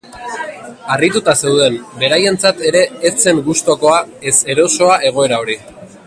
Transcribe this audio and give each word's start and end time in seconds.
Harrituta 0.93 1.33
zeuden, 1.41 1.75
beraientzat 2.03 2.63
ere 2.69 2.81
ez 3.09 3.13
zen 3.25 3.41
gustukoa 3.49 3.99
ez 4.31 4.35
erosoa 4.55 4.97
egoera 5.11 5.41
hori. 5.45 5.59